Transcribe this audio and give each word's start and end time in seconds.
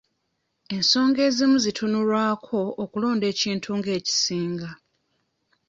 Ensonga 0.75 1.19
ezimu 1.29 1.57
zitunulwako 1.65 2.59
okulonda 2.83 3.25
ekintu 3.33 3.69
ng'ekisinga. 3.77 4.69